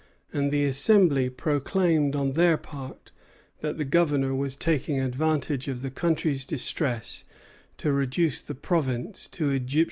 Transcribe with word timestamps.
And 0.33 0.49
the 0.51 0.65
Assembly 0.65 1.29
proclaimed 1.29 2.15
on 2.15 2.31
their 2.33 2.57
part 2.57 3.11
that 3.59 3.77
the 3.77 3.85
Governor 3.85 4.33
was 4.33 4.55
taking 4.55 4.99
advantage 4.99 5.67
of 5.67 5.83
the 5.83 5.91
country's 5.91 6.47
distress 6.47 7.23
to 7.77 7.91
reduce 7.91 8.41
the 8.41 8.55
province 8.55 9.27
to 9.27 9.49
"Egyptian 9.51 9.59
bondage." 9.61 9.77